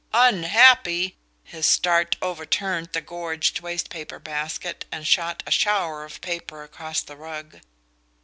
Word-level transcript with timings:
"Unhappy!" 0.13 1.15
His 1.43 1.67
start 1.67 2.17
overturned 2.23 2.89
the 2.91 3.01
gorged 3.01 3.59
waste 3.59 3.91
paper 3.91 4.17
basket 4.17 4.83
and 4.91 5.05
shot 5.05 5.43
a 5.45 5.51
shower 5.51 6.03
of 6.05 6.21
paper 6.21 6.63
across 6.63 7.01
the 7.01 7.15
rug. 7.15 7.59